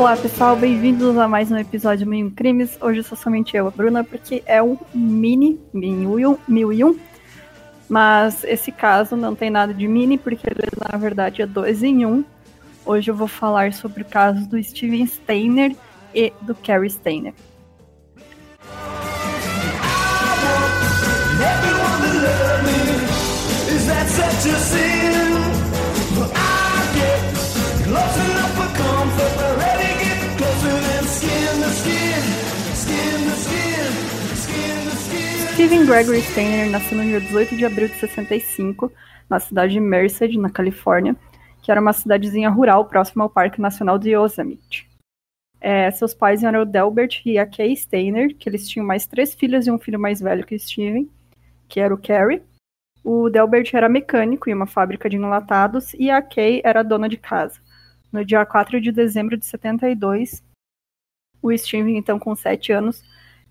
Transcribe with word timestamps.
Olá 0.00 0.16
pessoal, 0.16 0.56
bem-vindos 0.56 1.18
a 1.18 1.28
mais 1.28 1.52
um 1.52 1.58
episódio 1.58 2.06
Mil 2.06 2.30
Crimes. 2.30 2.78
Hoje 2.80 3.02
sou 3.02 3.18
somente 3.18 3.54
eu, 3.54 3.66
a 3.66 3.70
Bruna, 3.70 4.02
porque 4.02 4.42
é 4.46 4.62
um 4.62 4.78
mini 4.94 5.60
mil 5.74 6.18
e 6.18 6.82
um. 6.82 6.98
Mas 7.86 8.42
esse 8.44 8.72
caso 8.72 9.14
não 9.14 9.34
tem 9.34 9.50
nada 9.50 9.74
de 9.74 9.86
mini, 9.86 10.16
porque 10.16 10.46
ele 10.46 10.70
na 10.90 10.96
verdade 10.96 11.42
é 11.42 11.46
dois 11.46 11.82
em 11.82 12.06
um. 12.06 12.24
Hoje 12.86 13.10
eu 13.10 13.14
vou 13.14 13.28
falar 13.28 13.74
sobre 13.74 14.00
o 14.00 14.06
caso 14.06 14.48
do 14.48 14.60
Steven 14.64 15.06
Steiner 15.06 15.76
e 16.14 16.32
do 16.40 16.54
Carrie 16.54 16.88
Steiner. 16.88 17.34
Steven 35.70 35.86
Gregory 35.86 36.20
Steiner 36.22 36.68
nasceu 36.68 36.98
no 36.98 37.04
dia 37.04 37.20
18 37.20 37.56
de 37.56 37.64
abril 37.64 37.86
de 37.86 37.94
65, 37.94 38.92
na 39.28 39.38
cidade 39.38 39.74
de 39.74 39.78
Merced, 39.78 40.36
na 40.36 40.50
Califórnia, 40.50 41.14
que 41.62 41.70
era 41.70 41.80
uma 41.80 41.92
cidadezinha 41.92 42.50
rural 42.50 42.86
próxima 42.86 43.22
ao 43.22 43.30
Parque 43.30 43.60
Nacional 43.60 43.96
de 43.96 44.10
Yosemite. 44.10 44.90
É, 45.60 45.88
seus 45.92 46.12
pais 46.12 46.42
eram 46.42 46.62
o 46.62 46.64
Delbert 46.64 47.22
e 47.24 47.38
a 47.38 47.46
Kay 47.46 47.76
Steiner, 47.76 48.36
que 48.36 48.48
eles 48.48 48.68
tinham 48.68 48.84
mais 48.84 49.06
três 49.06 49.32
filhos 49.32 49.64
e 49.64 49.70
um 49.70 49.78
filho 49.78 49.96
mais 49.96 50.20
velho 50.20 50.44
que 50.44 50.58
Steven, 50.58 51.08
que 51.68 51.78
era 51.78 51.94
o 51.94 51.98
Carrie. 51.98 52.42
O 53.04 53.30
Delbert 53.30 53.70
era 53.72 53.88
mecânico 53.88 54.50
em 54.50 54.54
uma 54.54 54.66
fábrica 54.66 55.08
de 55.08 55.14
enlatados 55.14 55.94
e 55.94 56.10
a 56.10 56.20
Kay 56.20 56.62
era 56.64 56.82
dona 56.82 57.08
de 57.08 57.16
casa. 57.16 57.60
No 58.10 58.24
dia 58.24 58.44
4 58.44 58.80
de 58.80 58.90
dezembro 58.90 59.36
de 59.36 59.46
72, 59.46 60.42
o 61.40 61.56
Steven, 61.56 61.96
então 61.96 62.18
com 62.18 62.34
7 62.34 62.72
anos, 62.72 63.04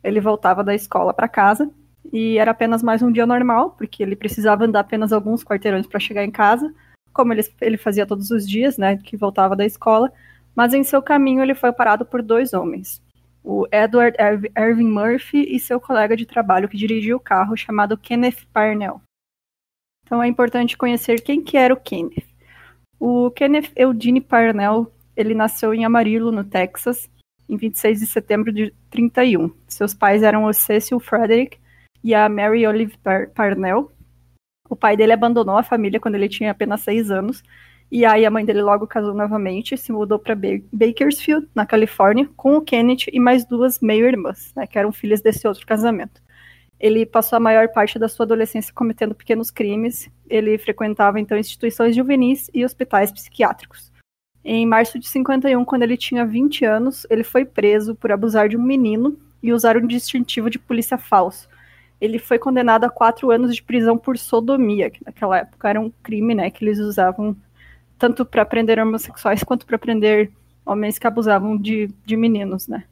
ele 0.03 0.19
voltava 0.19 0.65
da 0.65 0.75
escola 0.75 1.13
para 1.13 1.29
casa 1.29 1.71
e 2.11 2.37
era 2.37 2.51
apenas 2.51 2.81
mais 2.81 3.01
um 3.01 3.11
dia 3.11 3.25
normal, 3.25 3.71
porque 3.71 4.01
ele 4.01 4.15
precisava 4.15 4.65
andar 4.65 4.81
apenas 4.81 5.13
alguns 5.13 5.43
quarteirões 5.43 5.85
para 5.85 5.99
chegar 5.99 6.23
em 6.23 6.31
casa, 6.31 6.73
como 7.13 7.33
ele, 7.33 7.41
ele 7.61 7.77
fazia 7.77 8.05
todos 8.05 8.31
os 8.31 8.47
dias, 8.47 8.77
né, 8.77 8.97
que 8.97 9.17
voltava 9.17 9.55
da 9.55 9.65
escola, 9.65 10.11
mas 10.55 10.73
em 10.73 10.83
seu 10.83 11.01
caminho 11.01 11.41
ele 11.41 11.53
foi 11.53 11.71
parado 11.71 12.05
por 12.05 12.21
dois 12.21 12.53
homens, 12.53 13.01
o 13.43 13.67
Edward 13.71 14.17
Irving 14.57 14.89
Murphy 14.89 15.45
e 15.49 15.59
seu 15.59 15.79
colega 15.79 16.15
de 16.15 16.25
trabalho 16.25 16.67
que 16.67 16.77
dirigia 16.77 17.15
o 17.15 17.19
carro, 17.19 17.55
chamado 17.55 17.97
Kenneth 17.97 18.45
Parnell. 18.53 19.01
Então 20.05 20.21
é 20.21 20.27
importante 20.27 20.77
conhecer 20.77 21.21
quem 21.21 21.41
que 21.41 21.55
era 21.55 21.73
o 21.73 21.79
Kenneth. 21.79 22.27
O 22.99 23.31
Kenneth 23.31 23.71
Eugene 23.75 24.19
Parnell, 24.19 24.91
ele 25.15 25.33
nasceu 25.33 25.73
em 25.73 25.85
Amarillo, 25.85 26.31
no 26.31 26.43
Texas, 26.43 27.09
em 27.47 27.55
26 27.55 27.99
de 27.99 28.07
setembro 28.07 28.51
de 28.51 28.73
31. 28.89 29.51
Seus 29.67 29.93
pais 29.93 30.23
eram 30.23 30.45
o 30.45 30.53
Cecil 30.53 30.99
Frederick 30.99 31.57
e 32.03 32.13
a 32.13 32.27
Mary 32.29 32.65
Olive 32.65 32.95
Parnell. 33.33 33.91
O 34.69 34.75
pai 34.75 34.95
dele 34.95 35.13
abandonou 35.13 35.57
a 35.57 35.63
família 35.63 35.99
quando 35.99 36.15
ele 36.15 36.29
tinha 36.29 36.51
apenas 36.51 36.81
seis 36.81 37.09
anos, 37.09 37.43
e 37.91 38.05
aí 38.05 38.25
a 38.25 38.29
mãe 38.29 38.45
dele 38.45 38.61
logo 38.61 38.85
casou 38.85 39.13
novamente, 39.15 39.75
se 39.75 39.91
mudou 39.91 40.19
para 40.19 40.37
Bakersfield, 40.71 41.47
na 41.55 41.65
Califórnia, 41.65 42.29
com 42.37 42.55
o 42.55 42.61
Kenneth 42.61 43.07
e 43.11 43.19
mais 43.19 43.45
duas 43.45 43.79
meio-irmãs, 43.79 44.53
né, 44.55 44.67
que 44.67 44.77
eram 44.77 44.91
filhas 44.91 45.21
desse 45.21 45.47
outro 45.47 45.65
casamento. 45.65 46.21
Ele 46.79 47.05
passou 47.05 47.35
a 47.35 47.39
maior 47.39 47.67
parte 47.69 47.99
da 47.99 48.07
sua 48.07 48.25
adolescência 48.25 48.73
cometendo 48.73 49.13
pequenos 49.13 49.51
crimes. 49.51 50.09
Ele 50.29 50.57
frequentava 50.57 51.19
então 51.19 51.37
instituições 51.37 51.93
juvenis 51.93 52.49
e 52.53 52.63
hospitais 52.63 53.11
psiquiátricos. 53.11 53.91
Em 54.45 54.65
março 54.65 54.97
de 54.97 55.07
51, 55.07 55.65
quando 55.65 55.83
ele 55.83 55.97
tinha 55.97 56.25
20 56.25 56.63
anos, 56.63 57.05
ele 57.09 57.23
foi 57.23 57.43
preso 57.43 57.95
por 57.95 58.11
abusar 58.11 58.47
de 58.47 58.55
um 58.55 58.63
menino 58.63 59.19
e 59.43 59.51
usar 59.51 59.75
um 59.75 59.85
distintivo 59.85 60.49
de 60.49 60.57
polícia 60.57 60.97
falso, 60.97 61.49
ele 61.99 62.17
foi 62.17 62.39
condenado 62.39 62.85
a 62.85 62.89
quatro 62.89 63.31
anos 63.31 63.55
de 63.55 63.63
prisão 63.63 63.97
por 63.97 64.17
sodomia, 64.17 64.89
que 64.89 65.03
naquela 65.05 65.39
época 65.39 65.69
era 65.69 65.79
um 65.79 65.91
crime, 66.01 66.33
né, 66.33 66.49
que 66.49 66.63
eles 66.63 66.79
usavam 66.79 67.35
tanto 67.97 68.25
para 68.25 68.45
prender 68.45 68.79
homossexuais 68.79 69.43
quanto 69.43 69.65
para 69.65 69.77
prender 69.77 70.31
homens 70.65 70.97
que 70.97 71.07
abusavam 71.07 71.57
de, 71.57 71.89
de 72.05 72.15
meninos, 72.15 72.67
né. 72.67 72.83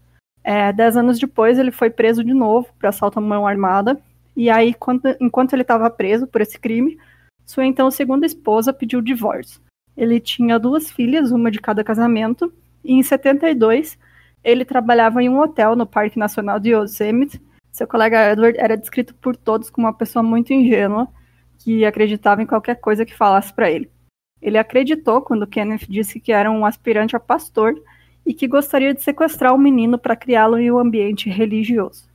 É, 0.43 0.71
dez 0.71 0.95
anos 0.95 1.19
depois, 1.19 1.59
ele 1.59 1.71
foi 1.71 1.89
preso 1.89 2.23
de 2.23 2.33
novo 2.33 2.67
por 2.79 2.87
assalto 2.87 3.19
à 3.19 3.21
mão 3.21 3.45
armada, 3.45 3.99
e 4.35 4.49
aí, 4.49 4.73
quando, 4.73 5.01
enquanto 5.19 5.53
ele 5.53 5.63
estava 5.63 5.89
preso 5.89 6.27
por 6.27 6.41
esse 6.41 6.59
crime, 6.59 6.97
sua 7.45 7.65
então 7.65 7.89
segunda 7.89 8.25
esposa 8.25 8.71
pediu 8.71 9.01
divórcio. 9.01 9.59
Ele 9.95 10.19
tinha 10.19 10.59
duas 10.59 10.91
filhas, 10.91 11.31
uma 11.31 11.49
de 11.49 11.59
cada 11.59 11.83
casamento, 11.83 12.53
e 12.83 12.93
em 12.93 13.01
72 13.01 13.97
ele 14.43 14.63
trabalhava 14.63 15.21
em 15.23 15.27
um 15.27 15.39
hotel 15.39 15.75
no 15.75 15.87
Parque 15.87 16.19
Nacional 16.19 16.59
de 16.59 16.69
Yosemite, 16.69 17.41
seu 17.77 17.87
colega 17.87 18.31
Edward 18.31 18.57
era 18.57 18.75
descrito 18.75 19.13
por 19.13 19.37
todos 19.37 19.69
como 19.69 19.85
uma 19.85 19.93
pessoa 19.93 20.23
muito 20.23 20.51
ingênua, 20.51 21.07
que 21.59 21.85
acreditava 21.85 22.41
em 22.41 22.45
qualquer 22.47 22.75
coisa 22.75 23.05
que 23.05 23.15
falasse 23.15 23.53
para 23.53 23.69
ele. 23.69 23.91
Ele 24.41 24.57
acreditou 24.57 25.21
quando 25.21 25.45
Kenneth 25.45 25.85
disse 25.87 26.19
que 26.19 26.31
era 26.31 26.49
um 26.49 26.65
aspirante 26.65 27.15
a 27.15 27.19
pastor 27.19 27.75
e 28.25 28.33
que 28.33 28.47
gostaria 28.47 28.95
de 28.95 29.03
sequestrar 29.03 29.53
o 29.53 29.59
menino 29.59 29.97
para 29.99 30.15
criá-lo 30.15 30.57
em 30.57 30.71
um 30.71 30.79
ambiente 30.79 31.29
religioso. 31.29 32.09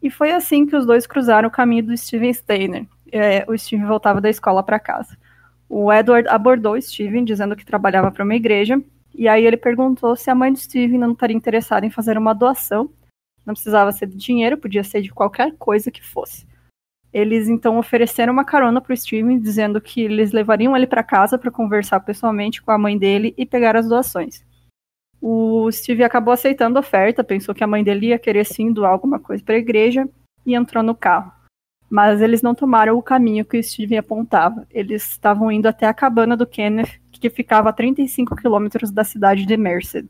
E 0.00 0.10
foi 0.10 0.30
assim 0.30 0.64
que 0.64 0.76
os 0.76 0.86
dois 0.86 1.08
cruzaram 1.08 1.48
o 1.48 1.52
caminho 1.52 1.86
do 1.86 1.96
Steven 1.96 2.32
Steiner. 2.32 2.86
É, 3.10 3.44
o 3.48 3.58
Steven 3.58 3.86
voltava 3.86 4.20
da 4.20 4.30
escola 4.30 4.62
para 4.62 4.78
casa. 4.78 5.18
O 5.68 5.92
Edward 5.92 6.28
abordou 6.28 6.80
Steven 6.80 7.24
dizendo 7.24 7.56
que 7.56 7.66
trabalhava 7.66 8.12
para 8.12 8.22
uma 8.22 8.34
igreja, 8.36 8.80
e 9.12 9.26
aí 9.26 9.44
ele 9.44 9.56
perguntou 9.56 10.14
se 10.14 10.30
a 10.30 10.34
mãe 10.36 10.52
de 10.52 10.60
Steven 10.60 10.98
não 10.98 11.12
estaria 11.12 11.36
interessada 11.36 11.84
em 11.84 11.90
fazer 11.90 12.16
uma 12.16 12.32
doação 12.32 12.90
não 13.44 13.54
precisava 13.54 13.92
ser 13.92 14.06
de 14.06 14.16
dinheiro, 14.16 14.58
podia 14.58 14.84
ser 14.84 15.02
de 15.02 15.12
qualquer 15.12 15.54
coisa 15.56 15.90
que 15.90 16.04
fosse. 16.04 16.46
Eles 17.12 17.48
então 17.48 17.78
ofereceram 17.78 18.32
uma 18.32 18.44
carona 18.44 18.80
para 18.80 18.92
o 18.92 18.96
Steven, 18.96 19.38
dizendo 19.38 19.80
que 19.80 20.00
eles 20.00 20.32
levariam 20.32 20.76
ele 20.76 20.86
para 20.86 21.02
casa 21.04 21.38
para 21.38 21.50
conversar 21.50 22.00
pessoalmente 22.00 22.60
com 22.60 22.72
a 22.72 22.78
mãe 22.78 22.98
dele 22.98 23.32
e 23.38 23.46
pegar 23.46 23.76
as 23.76 23.88
doações. 23.88 24.44
O 25.20 25.70
Steve 25.70 26.02
acabou 26.02 26.34
aceitando 26.34 26.76
a 26.76 26.80
oferta, 26.80 27.22
pensou 27.22 27.54
que 27.54 27.62
a 27.62 27.68
mãe 27.68 27.84
dele 27.84 28.08
ia 28.08 28.18
querer 28.18 28.44
sim 28.44 28.72
doar 28.72 28.90
alguma 28.90 29.20
coisa 29.20 29.42
para 29.44 29.54
a 29.54 29.58
igreja 29.58 30.08
e 30.44 30.54
entrou 30.54 30.82
no 30.82 30.94
carro. 30.94 31.32
Mas 31.88 32.20
eles 32.20 32.42
não 32.42 32.54
tomaram 32.54 32.98
o 32.98 33.02
caminho 33.02 33.44
que 33.44 33.56
o 33.56 33.62
Steve 33.62 33.96
apontava. 33.96 34.66
Eles 34.70 35.08
estavam 35.12 35.52
indo 35.52 35.66
até 35.66 35.86
a 35.86 35.94
cabana 35.94 36.36
do 36.36 36.46
Kenneth, 36.46 37.00
que 37.12 37.30
ficava 37.30 37.70
a 37.70 37.72
35 37.72 38.34
quilômetros 38.36 38.90
da 38.90 39.04
cidade 39.04 39.46
de 39.46 39.56
Merced. 39.56 40.08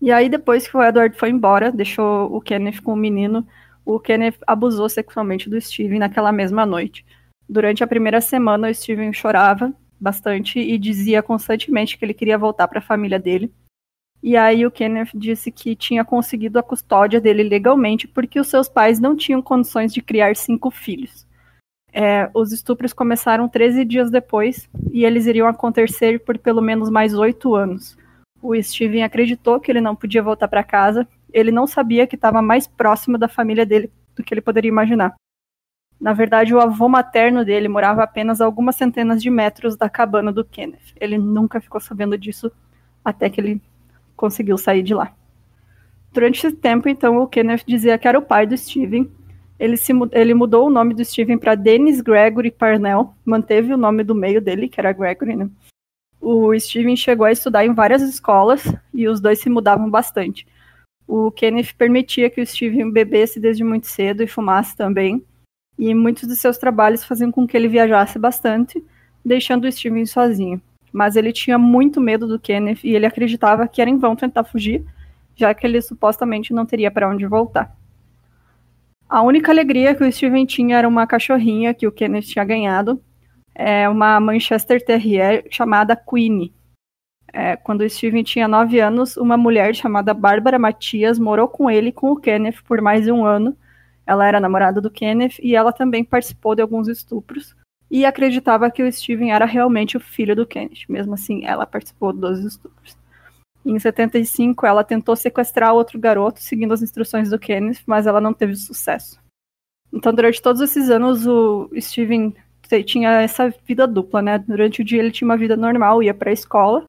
E 0.00 0.10
aí, 0.10 0.28
depois 0.28 0.66
que 0.66 0.76
o 0.76 0.82
Edward 0.82 1.16
foi 1.18 1.28
embora, 1.28 1.70
deixou 1.70 2.34
o 2.34 2.40
Kenneth 2.40 2.80
com 2.82 2.94
o 2.94 2.96
menino, 2.96 3.46
o 3.84 4.00
Kenneth 4.00 4.38
abusou 4.46 4.88
sexualmente 4.88 5.50
do 5.50 5.60
Steven 5.60 5.98
naquela 5.98 6.32
mesma 6.32 6.64
noite. 6.64 7.04
Durante 7.48 7.84
a 7.84 7.86
primeira 7.86 8.20
semana, 8.20 8.70
o 8.70 8.74
Steven 8.74 9.12
chorava 9.12 9.72
bastante 10.00 10.58
e 10.58 10.78
dizia 10.78 11.22
constantemente 11.22 11.98
que 11.98 12.04
ele 12.04 12.14
queria 12.14 12.38
voltar 12.38 12.66
para 12.68 12.78
a 12.78 12.82
família 12.82 13.18
dele. 13.18 13.52
E 14.22 14.36
aí 14.36 14.64
o 14.64 14.70
Kenneth 14.70 15.10
disse 15.14 15.50
que 15.50 15.74
tinha 15.74 16.04
conseguido 16.04 16.58
a 16.58 16.62
custódia 16.62 17.20
dele 17.20 17.42
legalmente 17.42 18.06
porque 18.06 18.38
os 18.40 18.48
seus 18.48 18.68
pais 18.68 18.98
não 18.98 19.16
tinham 19.16 19.42
condições 19.42 19.92
de 19.92 20.00
criar 20.00 20.36
cinco 20.36 20.70
filhos. 20.70 21.26
É, 21.92 22.30
os 22.34 22.52
estupros 22.52 22.92
começaram 22.92 23.48
13 23.48 23.84
dias 23.84 24.10
depois 24.10 24.68
e 24.92 25.04
eles 25.04 25.26
iriam 25.26 25.48
acontecer 25.48 26.20
por 26.20 26.38
pelo 26.38 26.62
menos 26.62 26.88
mais 26.88 27.14
oito 27.14 27.54
anos 27.54 27.98
o 28.42 28.60
Steven 28.60 29.02
acreditou 29.02 29.60
que 29.60 29.70
ele 29.70 29.80
não 29.80 29.94
podia 29.94 30.22
voltar 30.22 30.48
para 30.48 30.64
casa. 30.64 31.06
Ele 31.32 31.50
não 31.50 31.66
sabia 31.66 32.06
que 32.06 32.14
estava 32.14 32.40
mais 32.40 32.66
próximo 32.66 33.18
da 33.18 33.28
família 33.28 33.66
dele 33.66 33.90
do 34.16 34.22
que 34.22 34.34
ele 34.34 34.40
poderia 34.40 34.68
imaginar. 34.68 35.14
Na 36.00 36.14
verdade, 36.14 36.54
o 36.54 36.60
avô 36.60 36.88
materno 36.88 37.44
dele 37.44 37.68
morava 37.68 38.02
apenas 38.02 38.40
algumas 38.40 38.76
centenas 38.76 39.22
de 39.22 39.28
metros 39.28 39.76
da 39.76 39.88
cabana 39.88 40.32
do 40.32 40.44
Kenneth. 40.44 40.94
Ele 40.98 41.18
nunca 41.18 41.60
ficou 41.60 41.80
sabendo 41.80 42.16
disso 42.16 42.50
até 43.04 43.28
que 43.28 43.40
ele 43.40 43.60
conseguiu 44.16 44.56
sair 44.56 44.82
de 44.82 44.94
lá. 44.94 45.12
Durante 46.12 46.46
esse 46.46 46.56
tempo, 46.56 46.88
então, 46.88 47.18
o 47.18 47.26
Kenneth 47.26 47.64
dizia 47.66 47.98
que 47.98 48.08
era 48.08 48.18
o 48.18 48.22
pai 48.22 48.46
do 48.46 48.56
Steven. 48.56 49.10
Ele, 49.58 49.76
se, 49.76 49.92
ele 50.12 50.32
mudou 50.32 50.66
o 50.66 50.70
nome 50.70 50.94
do 50.94 51.04
Steven 51.04 51.36
para 51.36 51.54
Dennis 51.54 52.00
Gregory 52.00 52.50
Parnell, 52.50 53.14
manteve 53.24 53.72
o 53.72 53.76
nome 53.76 54.02
do 54.02 54.14
meio 54.14 54.40
dele, 54.40 54.68
que 54.68 54.80
era 54.80 54.92
Gregory, 54.92 55.36
né? 55.36 55.50
O 56.32 56.58
Steven 56.58 56.94
chegou 56.94 57.26
a 57.26 57.32
estudar 57.32 57.66
em 57.66 57.74
várias 57.74 58.02
escolas 58.02 58.62
e 58.94 59.08
os 59.08 59.20
dois 59.20 59.40
se 59.40 59.50
mudavam 59.50 59.90
bastante. 59.90 60.46
O 61.04 61.32
Kenneth 61.32 61.74
permitia 61.76 62.30
que 62.30 62.40
o 62.40 62.46
Steven 62.46 62.92
bebesse 62.92 63.40
desde 63.40 63.64
muito 63.64 63.88
cedo 63.88 64.22
e 64.22 64.28
fumasse 64.28 64.76
também, 64.76 65.24
e 65.76 65.92
muitos 65.92 66.28
de 66.28 66.36
seus 66.36 66.56
trabalhos 66.56 67.02
faziam 67.02 67.32
com 67.32 67.48
que 67.48 67.56
ele 67.56 67.66
viajasse 67.66 68.16
bastante, 68.16 68.80
deixando 69.24 69.64
o 69.64 69.72
Steven 69.72 70.06
sozinho. 70.06 70.62
Mas 70.92 71.16
ele 71.16 71.32
tinha 71.32 71.58
muito 71.58 72.00
medo 72.00 72.28
do 72.28 72.38
Kenneth 72.38 72.84
e 72.84 72.94
ele 72.94 73.06
acreditava 73.06 73.66
que 73.66 73.80
era 73.80 73.90
em 73.90 73.98
vão 73.98 74.14
tentar 74.14 74.44
fugir, 74.44 74.84
já 75.34 75.52
que 75.52 75.66
ele 75.66 75.82
supostamente 75.82 76.52
não 76.52 76.64
teria 76.64 76.92
para 76.92 77.08
onde 77.08 77.26
voltar. 77.26 77.76
A 79.08 79.20
única 79.22 79.50
alegria 79.50 79.96
que 79.96 80.04
o 80.04 80.12
Steven 80.12 80.46
tinha 80.46 80.76
era 80.76 80.86
uma 80.86 81.08
cachorrinha 81.08 81.74
que 81.74 81.88
o 81.88 81.92
Kenneth 81.92 82.26
tinha 82.26 82.44
ganhado, 82.44 83.02
é 83.54 83.88
uma 83.88 84.20
Manchester 84.20 84.84
Terrier 84.84 85.46
chamada 85.50 85.96
Queenie. 85.96 86.52
É, 87.32 87.56
quando 87.56 87.82
o 87.82 87.88
Steven 87.88 88.24
tinha 88.24 88.48
nove 88.48 88.80
anos, 88.80 89.16
uma 89.16 89.36
mulher 89.36 89.74
chamada 89.74 90.12
Bárbara 90.12 90.58
Matias 90.58 91.18
morou 91.18 91.46
com 91.46 91.70
ele 91.70 91.90
e 91.90 91.92
com 91.92 92.10
o 92.10 92.16
Kenneth 92.16 92.62
por 92.66 92.80
mais 92.80 93.04
de 93.04 93.12
um 93.12 93.24
ano. 93.24 93.56
Ela 94.06 94.26
era 94.26 94.40
namorada 94.40 94.80
do 94.80 94.90
Kenneth 94.90 95.38
e 95.40 95.54
ela 95.54 95.72
também 95.72 96.04
participou 96.04 96.54
de 96.54 96.62
alguns 96.62 96.88
estupros 96.88 97.54
e 97.90 98.04
acreditava 98.04 98.70
que 98.70 98.82
o 98.82 98.92
Steven 98.92 99.32
era 99.32 99.44
realmente 99.44 99.96
o 99.96 100.00
filho 100.00 100.34
do 100.34 100.46
Kenneth. 100.46 100.86
Mesmo 100.88 101.14
assim, 101.14 101.44
ela 101.44 101.66
participou 101.66 102.12
dos 102.12 102.40
estupros. 102.40 102.96
Em 103.64 103.78
75, 103.78 104.64
ela 104.64 104.82
tentou 104.82 105.14
sequestrar 105.14 105.74
outro 105.74 105.98
garoto, 105.98 106.40
seguindo 106.40 106.72
as 106.72 106.82
instruções 106.82 107.30
do 107.30 107.38
Kenneth, 107.38 107.82
mas 107.86 108.06
ela 108.06 108.20
não 108.20 108.32
teve 108.32 108.56
sucesso. 108.56 109.20
Então, 109.92 110.14
durante 110.14 110.40
todos 110.40 110.62
esses 110.62 110.88
anos, 110.88 111.26
o 111.26 111.68
Steven 111.78 112.34
tinha 112.84 113.20
essa 113.20 113.52
vida 113.66 113.86
dupla, 113.86 114.22
né? 114.22 114.38
Durante 114.38 114.80
o 114.80 114.84
dia 114.84 115.00
ele 115.00 115.10
tinha 115.10 115.26
uma 115.26 115.36
vida 115.36 115.56
normal, 115.56 116.02
ia 116.02 116.14
para 116.14 116.30
a 116.30 116.32
escola, 116.32 116.84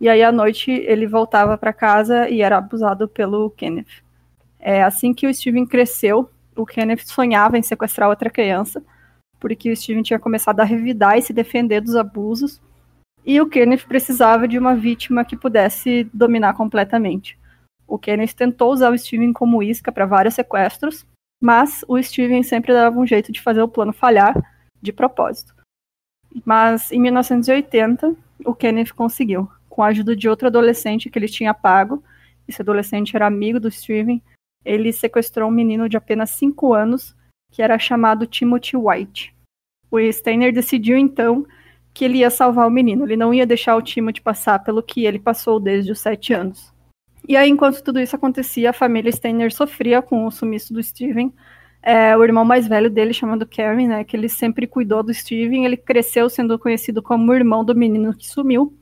e 0.00 0.08
aí 0.08 0.22
à 0.22 0.32
noite 0.32 0.70
ele 0.70 1.06
voltava 1.06 1.56
para 1.56 1.72
casa 1.72 2.28
e 2.28 2.42
era 2.42 2.58
abusado 2.58 3.08
pelo 3.08 3.50
Kenneth. 3.50 4.02
É 4.58 4.82
assim 4.82 5.14
que 5.14 5.26
o 5.26 5.34
Steven 5.34 5.66
cresceu, 5.66 6.28
o 6.56 6.66
Kenneth 6.66 7.04
sonhava 7.04 7.58
em 7.58 7.62
sequestrar 7.62 8.08
outra 8.08 8.30
criança, 8.30 8.82
porque 9.38 9.70
o 9.70 9.76
Steven 9.76 10.02
tinha 10.02 10.18
começado 10.18 10.60
a 10.60 10.64
revidar 10.64 11.18
e 11.18 11.22
se 11.22 11.32
defender 11.32 11.80
dos 11.80 11.96
abusos, 11.96 12.60
e 13.24 13.40
o 13.40 13.48
Kenneth 13.48 13.86
precisava 13.86 14.48
de 14.48 14.58
uma 14.58 14.74
vítima 14.74 15.24
que 15.24 15.36
pudesse 15.36 16.04
dominar 16.12 16.54
completamente. 16.54 17.38
O 17.86 17.98
Kenneth 17.98 18.34
tentou 18.34 18.72
usar 18.72 18.90
o 18.90 18.98
Steven 18.98 19.32
como 19.32 19.62
isca 19.62 19.92
para 19.92 20.06
vários 20.06 20.34
sequestros, 20.34 21.06
mas 21.40 21.84
o 21.86 22.02
Steven 22.02 22.42
sempre 22.42 22.72
dava 22.72 22.98
um 22.98 23.06
jeito 23.06 23.30
de 23.30 23.40
fazer 23.40 23.62
o 23.62 23.68
plano 23.68 23.92
falhar 23.92 24.34
de 24.84 24.92
propósito. 24.92 25.54
Mas 26.44 26.92
em 26.92 27.00
1980, 27.00 28.14
o 28.44 28.54
Kenneth 28.54 28.92
conseguiu, 28.94 29.48
com 29.68 29.82
a 29.82 29.86
ajuda 29.86 30.14
de 30.14 30.28
outro 30.28 30.46
adolescente 30.46 31.10
que 31.10 31.18
ele 31.18 31.28
tinha 31.28 31.54
pago. 31.54 32.02
Esse 32.46 32.62
adolescente 32.62 33.16
era 33.16 33.26
amigo 33.26 33.58
do 33.58 33.70
Steven. 33.70 34.22
Ele 34.64 34.92
sequestrou 34.92 35.48
um 35.48 35.52
menino 35.52 35.88
de 35.88 35.96
apenas 35.96 36.30
5 36.30 36.74
anos, 36.74 37.16
que 37.50 37.62
era 37.62 37.78
chamado 37.78 38.26
Timothy 38.26 38.76
White. 38.76 39.34
O 39.90 40.00
Steiner 40.12 40.52
decidiu 40.52 40.96
então 40.96 41.46
que 41.92 42.04
ele 42.04 42.18
ia 42.18 42.30
salvar 42.30 42.66
o 42.66 42.70
menino. 42.70 43.04
Ele 43.04 43.16
não 43.16 43.32
ia 43.32 43.46
deixar 43.46 43.76
o 43.76 43.82
Timothy 43.82 44.20
passar 44.20 44.58
pelo 44.58 44.82
que 44.82 45.06
ele 45.06 45.18
passou 45.18 45.60
desde 45.60 45.92
os 45.92 46.00
7 46.00 46.32
anos. 46.34 46.74
E 47.26 47.36
aí, 47.36 47.48
enquanto 47.48 47.82
tudo 47.82 48.00
isso 48.00 48.16
acontecia, 48.16 48.70
a 48.70 48.74
família 48.74 49.10
Steiner 49.10 49.52
sofria 49.54 50.02
com 50.02 50.26
o 50.26 50.30
sumiço 50.30 50.74
do 50.74 50.82
Steven. 50.82 51.32
É, 51.86 52.16
o 52.16 52.24
irmão 52.24 52.44
mais 52.44 52.66
velho 52.66 52.88
dele, 52.88 53.12
chamado 53.12 53.44
Kevin, 53.44 53.88
né, 53.88 54.04
que 54.04 54.16
ele 54.16 54.28
sempre 54.28 54.66
cuidou 54.66 55.02
do 55.02 55.12
Steven, 55.12 55.66
ele 55.66 55.76
cresceu 55.76 56.30
sendo 56.30 56.58
conhecido 56.58 57.02
como 57.02 57.30
o 57.30 57.34
irmão 57.34 57.62
do 57.62 57.74
menino 57.74 58.16
que 58.16 58.26
sumiu. 58.26 58.72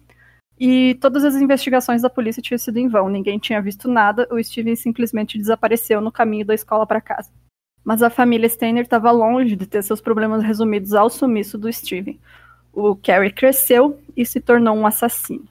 E 0.58 0.94
todas 1.00 1.24
as 1.24 1.34
investigações 1.34 2.02
da 2.02 2.08
polícia 2.08 2.40
tinham 2.40 2.58
sido 2.58 2.76
em 2.76 2.88
vão, 2.88 3.08
ninguém 3.08 3.38
tinha 3.38 3.60
visto 3.60 3.88
nada, 3.88 4.28
o 4.30 4.42
Steven 4.42 4.76
simplesmente 4.76 5.36
desapareceu 5.36 6.00
no 6.00 6.12
caminho 6.12 6.46
da 6.46 6.54
escola 6.54 6.86
para 6.86 7.00
casa. 7.00 7.30
Mas 7.84 8.02
a 8.02 8.10
família 8.10 8.48
Steiner 8.48 8.84
estava 8.84 9.10
longe 9.10 9.56
de 9.56 9.66
ter 9.66 9.82
seus 9.82 10.00
problemas 10.00 10.44
resumidos 10.44 10.94
ao 10.94 11.10
sumiço 11.10 11.58
do 11.58 11.72
Steven. 11.72 12.20
O 12.72 12.94
Carrie 12.94 13.32
cresceu 13.32 13.98
e 14.16 14.24
se 14.24 14.40
tornou 14.40 14.76
um 14.76 14.86
assassino. 14.86 15.48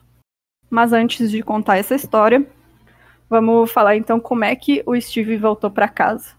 Mas 0.70 0.94
antes 0.94 1.30
de 1.30 1.42
contar 1.42 1.76
essa 1.76 1.94
história, 1.94 2.46
Vamos 3.32 3.72
falar 3.72 3.96
então 3.96 4.20
como 4.20 4.44
é 4.44 4.54
que 4.54 4.82
o 4.84 4.94
Steve 5.00 5.38
voltou 5.38 5.70
para 5.70 5.88
casa. 5.88 6.34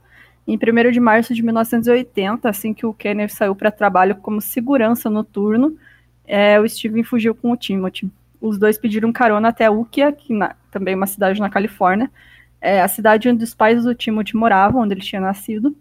Em 0.48 0.58
1 0.58 0.92
de 0.92 1.00
março 1.00 1.34
de 1.34 1.42
1980, 1.42 2.50
assim 2.50 2.74
que 2.74 2.86
o 2.86 2.94
Kenneth 2.94 3.30
saiu 3.30 3.56
para 3.56 3.72
trabalho 3.72 4.16
como 4.16 4.42
segurança 4.42 5.10
noturno, 5.10 5.78
é, 6.26 6.60
o 6.60 6.68
Steven 6.68 7.04
fugiu 7.04 7.34
com 7.34 7.52
o 7.52 7.58
Timothy. 7.58 8.12
Os 8.42 8.58
dois 8.58 8.78
pediram 8.78 9.12
carona 9.12 9.50
até 9.50 9.70
Ukiah, 9.70 10.12
que 10.12 10.34
na, 10.34 10.56
também 10.70 10.94
é 10.94 10.98
uma 10.98 11.08
cidade 11.08 11.40
na 11.40 11.50
Califórnia, 11.50 12.12
é 12.60 12.82
a 12.82 12.88
cidade 12.88 13.30
onde 13.30 13.44
os 13.44 13.54
pais 13.54 13.84
do 13.84 13.96
Timothy 13.96 14.36
moravam, 14.36 14.82
onde 14.82 14.94
ele 14.94 15.02
tinha 15.02 15.22
nascido. 15.22 15.76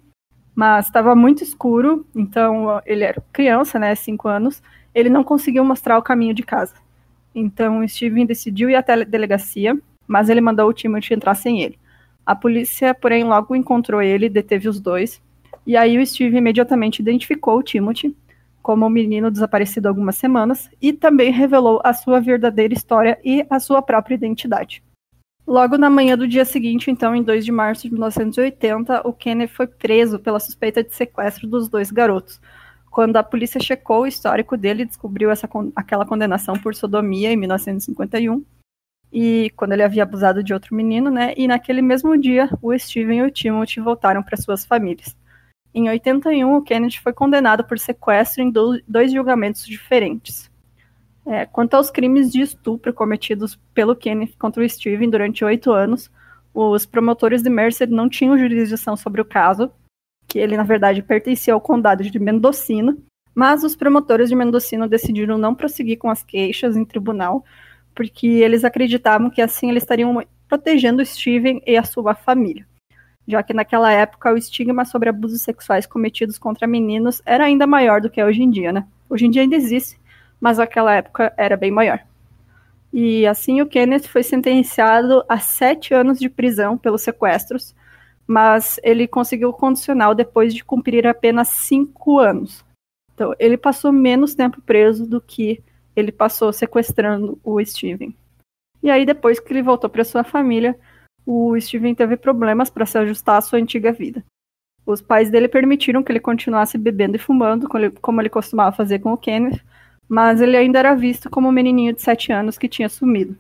Mas 0.54 0.86
estava 0.86 1.14
muito 1.14 1.42
escuro, 1.42 2.06
então 2.14 2.80
ele 2.84 3.04
era 3.04 3.22
criança, 3.32 3.78
né, 3.78 3.94
5 3.94 4.28
anos, 4.28 4.62
ele 4.94 5.08
não 5.08 5.24
conseguiu 5.24 5.64
mostrar 5.64 5.98
o 5.98 6.02
caminho 6.02 6.34
de 6.34 6.42
casa. 6.42 6.74
Então 7.34 7.80
o 7.80 7.88
Steven 7.88 8.26
decidiu 8.26 8.68
ir 8.68 8.76
até 8.76 8.92
a 8.92 9.04
delegacia 9.04 9.76
mas 10.06 10.28
ele 10.28 10.40
mandou 10.40 10.68
o 10.68 10.72
Timothy 10.72 11.14
entrar 11.14 11.34
sem 11.34 11.62
ele. 11.62 11.78
A 12.24 12.34
polícia, 12.34 12.94
porém, 12.94 13.24
logo 13.24 13.56
encontrou 13.56 14.00
ele 14.00 14.26
e 14.26 14.30
deteve 14.30 14.68
os 14.68 14.80
dois. 14.80 15.20
E 15.66 15.76
aí 15.76 15.98
o 15.98 16.06
Steve 16.06 16.36
imediatamente 16.36 17.00
identificou 17.00 17.58
o 17.58 17.62
Timothy 17.62 18.16
como 18.62 18.86
um 18.86 18.90
menino 18.90 19.30
desaparecido 19.30 19.88
há 19.88 19.90
algumas 19.90 20.16
semanas 20.16 20.70
e 20.80 20.92
também 20.92 21.32
revelou 21.32 21.80
a 21.84 21.92
sua 21.92 22.20
verdadeira 22.20 22.72
história 22.72 23.18
e 23.24 23.44
a 23.50 23.58
sua 23.58 23.82
própria 23.82 24.14
identidade. 24.14 24.82
Logo 25.44 25.76
na 25.76 25.90
manhã 25.90 26.16
do 26.16 26.28
dia 26.28 26.44
seguinte, 26.44 26.88
então, 26.88 27.14
em 27.14 27.22
2 27.22 27.44
de 27.44 27.50
março 27.50 27.82
de 27.82 27.90
1980, 27.90 29.06
o 29.06 29.12
Kenneth 29.12 29.48
foi 29.48 29.66
preso 29.66 30.20
pela 30.20 30.38
suspeita 30.38 30.84
de 30.84 30.94
sequestro 30.94 31.48
dos 31.48 31.68
dois 31.68 31.90
garotos. 31.90 32.40
Quando 32.88 33.16
a 33.16 33.22
polícia 33.24 33.60
checou 33.60 34.02
o 34.02 34.06
histórico 34.06 34.56
dele, 34.56 34.84
descobriu 34.84 35.30
essa, 35.30 35.48
aquela 35.74 36.06
condenação 36.06 36.54
por 36.54 36.74
sodomia 36.76 37.32
em 37.32 37.36
1951 37.36 38.44
e 39.12 39.50
quando 39.56 39.72
ele 39.72 39.82
havia 39.82 40.04
abusado 40.04 40.42
de 40.42 40.54
outro 40.54 40.74
menino, 40.74 41.10
né? 41.10 41.34
E 41.36 41.46
naquele 41.46 41.82
mesmo 41.82 42.16
dia, 42.16 42.48
o 42.62 42.76
Steven 42.76 43.18
e 43.18 43.22
o 43.22 43.30
Timothy 43.30 43.80
voltaram 43.80 44.22
para 44.22 44.38
suas 44.38 44.64
famílias. 44.64 45.14
Em 45.74 45.88
81, 45.88 46.56
o 46.56 46.62
Kennedy 46.62 47.00
foi 47.00 47.12
condenado 47.12 47.64
por 47.64 47.78
sequestro 47.78 48.42
em 48.42 48.50
dois 48.86 49.12
julgamentos 49.12 49.66
diferentes. 49.66 50.50
É, 51.26 51.46
quanto 51.46 51.74
aos 51.74 51.90
crimes 51.90 52.32
de 52.32 52.40
estupro 52.40 52.92
cometidos 52.92 53.58
pelo 53.72 53.94
Kenneth 53.94 54.32
contra 54.38 54.62
o 54.62 54.68
Steven 54.68 55.08
durante 55.08 55.44
oito 55.44 55.70
anos, 55.72 56.10
os 56.54 56.84
promotores 56.84 57.42
de 57.42 57.50
Mercer 57.50 57.88
não 57.88 58.08
tinham 58.08 58.36
jurisdição 58.36 58.96
sobre 58.96 59.20
o 59.20 59.24
caso, 59.24 59.70
que 60.26 60.38
ele, 60.38 60.56
na 60.56 60.62
verdade, 60.62 61.02
pertencia 61.02 61.54
ao 61.54 61.60
condado 61.60 62.02
de 62.02 62.18
Mendocino, 62.18 62.98
mas 63.34 63.64
os 63.64 63.76
promotores 63.76 64.28
de 64.28 64.34
Mendocino 64.34 64.88
decidiram 64.88 65.38
não 65.38 65.54
prosseguir 65.54 65.98
com 65.98 66.10
as 66.10 66.22
queixas 66.22 66.76
em 66.76 66.84
tribunal, 66.84 67.44
porque 67.94 68.26
eles 68.26 68.64
acreditavam 68.64 69.30
que 69.30 69.42
assim 69.42 69.70
eles 69.70 69.82
estariam 69.82 70.22
protegendo 70.48 71.04
Steven 71.04 71.62
e 71.66 71.76
a 71.76 71.84
sua 71.84 72.14
família, 72.14 72.66
já 73.26 73.42
que 73.42 73.54
naquela 73.54 73.90
época 73.92 74.32
o 74.32 74.36
estigma 74.36 74.84
sobre 74.84 75.08
abusos 75.08 75.42
sexuais 75.42 75.86
cometidos 75.86 76.38
contra 76.38 76.66
meninos 76.66 77.22
era 77.24 77.44
ainda 77.44 77.66
maior 77.66 78.00
do 78.00 78.10
que 78.10 78.20
é 78.20 78.24
hoje 78.24 78.42
em 78.42 78.50
dia, 78.50 78.72
né? 78.72 78.86
Hoje 79.08 79.26
em 79.26 79.30
dia 79.30 79.42
ainda 79.42 79.56
existe, 79.56 79.98
mas 80.40 80.58
naquela 80.58 80.94
época 80.94 81.32
era 81.36 81.56
bem 81.56 81.70
maior. 81.70 82.00
E 82.92 83.26
assim 83.26 83.62
o 83.62 83.66
Kenneth 83.66 84.08
foi 84.08 84.22
sentenciado 84.22 85.24
a 85.28 85.38
sete 85.38 85.94
anos 85.94 86.18
de 86.18 86.28
prisão 86.28 86.76
pelos 86.76 87.02
sequestros, 87.02 87.74
mas 88.26 88.78
ele 88.82 89.08
conseguiu 89.08 89.52
condicional 89.52 90.14
depois 90.14 90.54
de 90.54 90.64
cumprir 90.64 91.06
apenas 91.06 91.48
cinco 91.48 92.18
anos. 92.18 92.64
Então 93.14 93.34
ele 93.38 93.56
passou 93.56 93.92
menos 93.92 94.34
tempo 94.34 94.60
preso 94.60 95.06
do 95.06 95.20
que 95.20 95.62
ele 95.94 96.12
passou 96.12 96.52
sequestrando 96.52 97.38
o 97.44 97.64
Steven. 97.64 98.14
E 98.82 98.90
aí, 98.90 99.06
depois 99.06 99.38
que 99.38 99.52
ele 99.52 99.62
voltou 99.62 99.88
para 99.88 100.04
sua 100.04 100.24
família, 100.24 100.78
o 101.24 101.58
Steven 101.60 101.94
teve 101.94 102.16
problemas 102.16 102.68
para 102.68 102.86
se 102.86 102.98
ajustar 102.98 103.36
à 103.36 103.40
sua 103.40 103.58
antiga 103.58 103.92
vida. 103.92 104.24
Os 104.84 105.00
pais 105.00 105.30
dele 105.30 105.46
permitiram 105.46 106.02
que 106.02 106.10
ele 106.10 106.18
continuasse 106.18 106.76
bebendo 106.76 107.16
e 107.16 107.18
fumando, 107.18 107.68
como 108.00 108.20
ele 108.20 108.28
costumava 108.28 108.74
fazer 108.74 108.98
com 108.98 109.12
o 109.12 109.16
Kenneth, 109.16 109.60
mas 110.08 110.40
ele 110.40 110.56
ainda 110.56 110.78
era 110.78 110.94
visto 110.94 111.30
como 111.30 111.48
um 111.48 111.52
menininho 111.52 111.92
de 111.92 112.02
7 112.02 112.32
anos 112.32 112.58
que 112.58 112.68
tinha 112.68 112.88
sumido. 112.88 113.38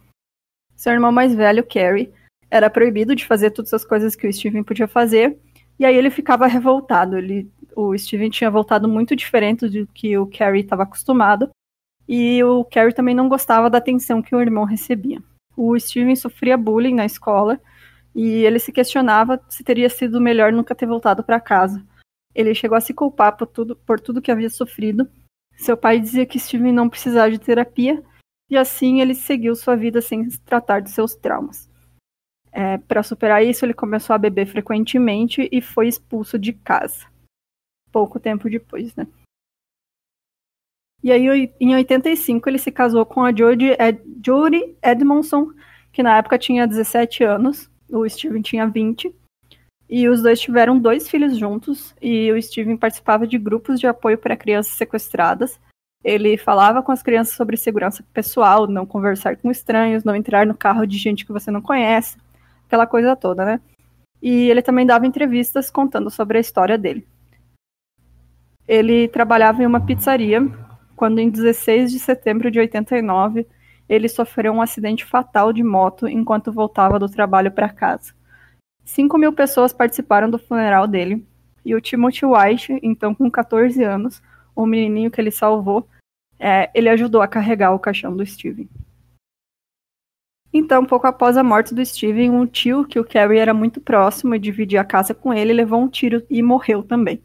Seu 0.76 0.92
irmão 0.92 1.10
mais 1.10 1.34
velho, 1.34 1.66
Carrie, 1.66 2.12
era 2.50 2.70
proibido 2.70 3.14
de 3.16 3.26
fazer 3.26 3.50
todas 3.50 3.74
as 3.74 3.84
coisas 3.84 4.14
que 4.14 4.26
o 4.26 4.32
Steven 4.32 4.62
podia 4.62 4.86
fazer, 4.86 5.36
e 5.78 5.84
aí 5.84 5.96
ele 5.96 6.10
ficava 6.10 6.46
revoltado. 6.46 7.18
Ele, 7.18 7.50
o 7.74 7.96
Steven 7.98 8.30
tinha 8.30 8.50
voltado 8.50 8.88
muito 8.88 9.16
diferente 9.16 9.68
do 9.68 9.86
que 9.88 10.16
o 10.16 10.26
Carrie 10.26 10.62
estava 10.62 10.84
acostumado, 10.84 11.50
e 12.08 12.42
o 12.44 12.64
Carrie 12.64 12.94
também 12.94 13.14
não 13.14 13.28
gostava 13.28 13.70
da 13.70 13.78
atenção 13.78 14.22
que 14.22 14.34
o 14.34 14.40
irmão 14.40 14.64
recebia. 14.64 15.22
O 15.56 15.78
Steven 15.78 16.16
sofria 16.16 16.56
bullying 16.56 16.94
na 16.94 17.04
escola 17.04 17.60
e 18.14 18.44
ele 18.44 18.58
se 18.58 18.72
questionava 18.72 19.40
se 19.48 19.62
teria 19.64 19.88
sido 19.88 20.20
melhor 20.20 20.52
nunca 20.52 20.74
ter 20.74 20.86
voltado 20.86 21.22
para 21.22 21.40
casa. 21.40 21.84
Ele 22.34 22.54
chegou 22.54 22.76
a 22.76 22.80
se 22.80 22.94
culpar 22.94 23.36
por 23.36 23.46
tudo, 23.46 23.76
por 23.76 24.00
tudo 24.00 24.22
que 24.22 24.30
havia 24.30 24.50
sofrido. 24.50 25.08
Seu 25.56 25.76
pai 25.76 26.00
dizia 26.00 26.26
que 26.26 26.38
Steven 26.38 26.72
não 26.72 26.88
precisava 26.88 27.30
de 27.30 27.38
terapia 27.38 28.02
e 28.50 28.56
assim 28.56 29.00
ele 29.00 29.14
seguiu 29.14 29.54
sua 29.54 29.76
vida 29.76 30.00
sem 30.00 30.28
se 30.28 30.40
tratar 30.40 30.80
de 30.80 30.90
seus 30.90 31.14
traumas. 31.14 31.70
É, 32.50 32.76
para 32.76 33.02
superar 33.02 33.42
isso, 33.42 33.64
ele 33.64 33.72
começou 33.72 34.14
a 34.14 34.18
beber 34.18 34.46
frequentemente 34.46 35.48
e 35.50 35.62
foi 35.62 35.88
expulso 35.88 36.38
de 36.38 36.52
casa. 36.52 37.06
Pouco 37.90 38.20
tempo 38.20 38.48
depois, 38.48 38.94
né? 38.94 39.06
E 41.02 41.10
aí, 41.10 41.52
em 41.60 41.74
85, 41.74 42.48
ele 42.48 42.58
se 42.58 42.70
casou 42.70 43.04
com 43.04 43.22
a 43.24 43.34
Jodie, 43.34 43.76
Ed, 43.78 44.00
Edmondson, 44.82 45.48
que 45.92 46.02
na 46.02 46.16
época 46.16 46.38
tinha 46.38 46.66
17 46.66 47.24
anos, 47.24 47.68
o 47.90 48.08
Steven 48.08 48.40
tinha 48.40 48.66
20. 48.66 49.12
E 49.90 50.08
os 50.08 50.22
dois 50.22 50.40
tiveram 50.40 50.78
dois 50.78 51.08
filhos 51.08 51.36
juntos, 51.36 51.94
e 52.00 52.32
o 52.32 52.40
Steven 52.40 52.76
participava 52.76 53.26
de 53.26 53.36
grupos 53.36 53.80
de 53.80 53.86
apoio 53.86 54.16
para 54.16 54.36
crianças 54.36 54.74
sequestradas. 54.74 55.60
Ele 56.04 56.36
falava 56.36 56.82
com 56.82 56.92
as 56.92 57.02
crianças 57.02 57.34
sobre 57.34 57.56
segurança 57.56 58.04
pessoal, 58.12 58.66
não 58.66 58.86
conversar 58.86 59.36
com 59.36 59.50
estranhos, 59.50 60.04
não 60.04 60.16
entrar 60.16 60.46
no 60.46 60.54
carro 60.54 60.86
de 60.86 60.96
gente 60.96 61.26
que 61.26 61.32
você 61.32 61.50
não 61.50 61.60
conhece, 61.60 62.16
aquela 62.66 62.86
coisa 62.86 63.14
toda, 63.14 63.44
né? 63.44 63.60
E 64.22 64.48
ele 64.48 64.62
também 64.62 64.86
dava 64.86 65.06
entrevistas 65.06 65.70
contando 65.70 66.10
sobre 66.10 66.38
a 66.38 66.40
história 66.40 66.78
dele. 66.78 67.06
Ele 68.66 69.08
trabalhava 69.08 69.62
em 69.62 69.66
uma 69.66 69.84
pizzaria 69.84 70.40
quando, 71.02 71.18
em 71.18 71.28
16 71.28 71.90
de 71.90 71.98
setembro 71.98 72.48
de 72.48 72.60
89, 72.60 73.44
ele 73.88 74.08
sofreu 74.08 74.52
um 74.52 74.62
acidente 74.62 75.04
fatal 75.04 75.52
de 75.52 75.60
moto 75.60 76.06
enquanto 76.06 76.52
voltava 76.52 76.96
do 76.96 77.08
trabalho 77.08 77.50
para 77.50 77.68
casa. 77.68 78.14
5 78.84 79.18
mil 79.18 79.32
pessoas 79.32 79.72
participaram 79.72 80.30
do 80.30 80.38
funeral 80.38 80.86
dele, 80.86 81.26
e 81.64 81.74
o 81.74 81.80
Timothy 81.80 82.24
White, 82.24 82.78
então 82.84 83.16
com 83.16 83.28
14 83.28 83.82
anos, 83.82 84.22
o 84.54 84.64
menininho 84.64 85.10
que 85.10 85.20
ele 85.20 85.32
salvou, 85.32 85.88
é, 86.38 86.70
ele 86.72 86.88
ajudou 86.88 87.20
a 87.20 87.26
carregar 87.26 87.74
o 87.74 87.80
caixão 87.80 88.16
do 88.16 88.24
Steven. 88.24 88.68
Então, 90.52 90.86
pouco 90.86 91.08
após 91.08 91.36
a 91.36 91.42
morte 91.42 91.74
do 91.74 91.84
Steven, 91.84 92.30
um 92.30 92.46
tio 92.46 92.84
que 92.84 93.00
o 93.00 93.04
Carrie 93.04 93.40
era 93.40 93.52
muito 93.52 93.80
próximo 93.80 94.36
e 94.36 94.38
dividia 94.38 94.82
a 94.82 94.84
casa 94.84 95.12
com 95.12 95.34
ele, 95.34 95.52
levou 95.52 95.80
um 95.80 95.88
tiro 95.88 96.24
e 96.30 96.40
morreu 96.44 96.84
também. 96.84 97.20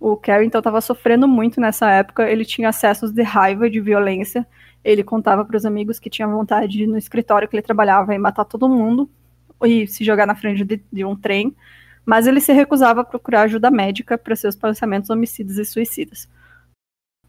O 0.00 0.16
Carrie, 0.16 0.46
então, 0.46 0.60
estava 0.60 0.80
sofrendo 0.80 1.28
muito 1.28 1.60
nessa 1.60 1.90
época, 1.90 2.28
ele 2.28 2.42
tinha 2.42 2.70
acessos 2.70 3.12
de 3.12 3.22
raiva 3.22 3.68
de 3.68 3.80
violência, 3.80 4.46
ele 4.82 5.04
contava 5.04 5.44
para 5.44 5.58
os 5.58 5.66
amigos 5.66 5.98
que 5.98 6.08
tinha 6.08 6.26
vontade 6.26 6.72
de 6.72 6.84
ir 6.84 6.86
no 6.86 6.96
escritório 6.96 7.46
que 7.46 7.54
ele 7.54 7.62
trabalhava 7.62 8.14
e 8.14 8.18
matar 8.18 8.46
todo 8.46 8.66
mundo 8.66 9.10
e 9.62 9.86
se 9.86 10.02
jogar 10.02 10.26
na 10.26 10.34
frente 10.34 10.64
de, 10.64 10.82
de 10.90 11.04
um 11.04 11.14
trem, 11.14 11.54
mas 12.04 12.26
ele 12.26 12.40
se 12.40 12.50
recusava 12.50 13.02
a 13.02 13.04
procurar 13.04 13.42
ajuda 13.42 13.70
médica 13.70 14.16
para 14.16 14.34
seus 14.34 14.56
pensamentos 14.56 15.10
homicidas 15.10 15.58
e 15.58 15.66
suicidas. 15.66 16.26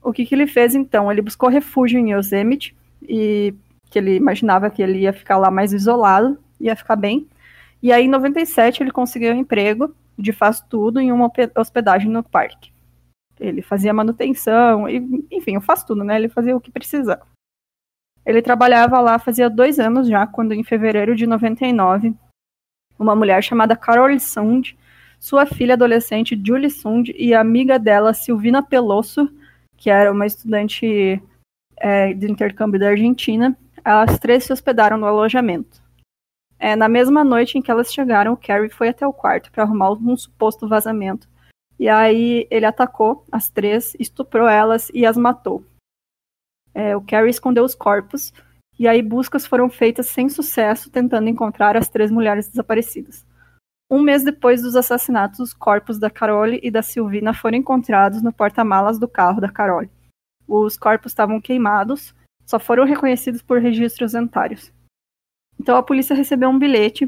O 0.01 0.13
que, 0.13 0.25
que 0.25 0.33
ele 0.33 0.47
fez 0.47 0.73
então? 0.73 1.11
Ele 1.11 1.21
buscou 1.21 1.49
refúgio 1.49 1.99
em 1.99 2.13
Yosemite 2.13 2.73
e 3.01 3.53
que 3.89 3.99
ele 3.99 4.15
imaginava 4.15 4.69
que 4.69 4.81
ele 4.81 4.99
ia 4.99 5.11
ficar 5.11 5.37
lá 5.37 5.51
mais 5.51 5.73
isolado, 5.73 6.39
ia 6.57 6.75
ficar 6.75 6.95
bem. 6.95 7.27
E 7.83 7.91
aí, 7.91 8.05
em 8.05 8.09
97, 8.09 8.81
ele 8.81 8.91
conseguiu 8.91 9.33
um 9.33 9.37
emprego 9.37 9.93
de 10.17 10.31
faz 10.31 10.61
tudo 10.61 10.99
em 10.99 11.11
uma 11.11 11.31
hospedagem 11.57 12.09
no 12.09 12.23
parque. 12.23 12.71
Ele 13.39 13.61
fazia 13.61 13.93
manutenção, 13.93 14.87
e, 14.87 15.25
enfim, 15.31 15.59
faz 15.59 15.83
tudo, 15.83 16.03
né? 16.03 16.15
Ele 16.15 16.29
fazia 16.29 16.55
o 16.55 16.61
que 16.61 16.71
precisava. 16.71 17.25
Ele 18.25 18.41
trabalhava 18.41 18.99
lá 18.99 19.17
fazia 19.17 19.49
dois 19.49 19.79
anos 19.79 20.07
já, 20.07 20.27
quando 20.27 20.53
em 20.53 20.63
fevereiro 20.63 21.15
de 21.15 21.25
99, 21.25 22.13
uma 22.99 23.15
mulher 23.15 23.43
chamada 23.43 23.75
Carol 23.75 24.17
Sund, 24.19 24.77
sua 25.19 25.45
filha 25.45 25.73
adolescente 25.73 26.39
Julie 26.43 26.69
Sund 26.69 27.13
e 27.17 27.33
amiga 27.33 27.79
dela, 27.79 28.13
Silvina 28.13 28.61
Pelosso, 28.61 29.27
que 29.75 29.89
era 29.89 30.11
uma 30.11 30.27
estudante 30.27 31.21
é, 31.77 32.13
de 32.13 32.29
intercâmbio 32.29 32.79
da 32.79 32.89
Argentina, 32.89 33.57
as 33.83 34.19
três 34.19 34.43
se 34.43 34.53
hospedaram 34.53 34.97
no 34.97 35.07
alojamento. 35.07 35.81
É, 36.63 36.75
na 36.75 36.87
mesma 36.87 37.23
noite 37.23 37.57
em 37.57 37.61
que 37.61 37.71
elas 37.71 37.91
chegaram, 37.91 38.33
o 38.33 38.37
Carrie 38.37 38.69
foi 38.69 38.89
até 38.89 39.05
o 39.07 39.11
quarto 39.11 39.51
para 39.51 39.63
arrumar 39.63 39.93
um 39.93 40.15
suposto 40.15 40.67
vazamento. 40.67 41.27
E 41.79 41.89
aí 41.89 42.47
ele 42.51 42.67
atacou 42.67 43.25
as 43.31 43.49
três, 43.49 43.95
estuprou 43.99 44.47
elas 44.47 44.91
e 44.93 45.03
as 45.03 45.17
matou. 45.17 45.65
É, 46.71 46.95
o 46.95 47.01
Carrie 47.01 47.31
escondeu 47.31 47.63
os 47.63 47.73
corpos, 47.73 48.31
e 48.77 48.87
aí 48.87 49.01
buscas 49.01 49.47
foram 49.47 49.71
feitas 49.71 50.05
sem 50.09 50.29
sucesso, 50.29 50.91
tentando 50.91 51.27
encontrar 51.27 51.75
as 51.75 51.89
três 51.89 52.11
mulheres 52.11 52.47
desaparecidas. 52.47 53.25
Um 53.89 53.99
mês 53.99 54.23
depois 54.23 54.61
dos 54.61 54.75
assassinatos, 54.75 55.39
os 55.39 55.53
corpos 55.55 55.97
da 55.97 56.11
Carole 56.11 56.59
e 56.61 56.69
da 56.69 56.83
Silvina 56.83 57.33
foram 57.33 57.57
encontrados 57.57 58.21
no 58.21 58.31
porta-malas 58.31 58.99
do 58.99 59.07
carro 59.07 59.41
da 59.41 59.49
Carole. 59.49 59.89
Os 60.47 60.77
corpos 60.77 61.11
estavam 61.11 61.41
queimados, 61.41 62.13
só 62.45 62.59
foram 62.59 62.85
reconhecidos 62.85 63.41
por 63.41 63.59
registros 63.59 64.11
dentários. 64.11 64.71
Então 65.61 65.77
a 65.77 65.83
polícia 65.83 66.15
recebeu 66.15 66.49
um 66.49 66.57
bilhete 66.57 67.07